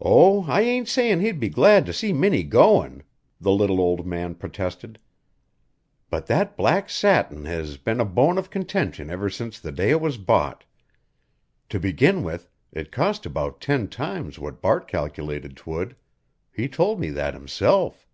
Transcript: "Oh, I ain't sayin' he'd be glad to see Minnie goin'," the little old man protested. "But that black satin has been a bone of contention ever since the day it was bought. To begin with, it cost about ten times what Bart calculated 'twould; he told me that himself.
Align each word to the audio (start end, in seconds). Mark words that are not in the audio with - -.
"Oh, 0.00 0.44
I 0.44 0.62
ain't 0.62 0.88
sayin' 0.88 1.20
he'd 1.20 1.38
be 1.38 1.50
glad 1.50 1.84
to 1.84 1.92
see 1.92 2.14
Minnie 2.14 2.44
goin'," 2.44 3.02
the 3.38 3.50
little 3.52 3.78
old 3.78 4.06
man 4.06 4.36
protested. 4.36 4.98
"But 6.08 6.28
that 6.28 6.56
black 6.56 6.88
satin 6.88 7.44
has 7.44 7.76
been 7.76 8.00
a 8.00 8.06
bone 8.06 8.38
of 8.38 8.48
contention 8.48 9.10
ever 9.10 9.28
since 9.28 9.60
the 9.60 9.70
day 9.70 9.90
it 9.90 10.00
was 10.00 10.16
bought. 10.16 10.64
To 11.68 11.78
begin 11.78 12.22
with, 12.22 12.48
it 12.72 12.90
cost 12.90 13.26
about 13.26 13.60
ten 13.60 13.86
times 13.88 14.38
what 14.38 14.62
Bart 14.62 14.88
calculated 14.88 15.58
'twould; 15.58 15.94
he 16.50 16.66
told 16.66 16.98
me 16.98 17.10
that 17.10 17.34
himself. 17.34 18.08